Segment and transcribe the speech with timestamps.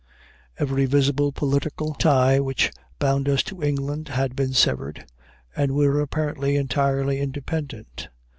[0.57, 5.05] Every visible political tie which bound us to England had been severed,
[5.55, 8.07] and we were apparently entirely independent.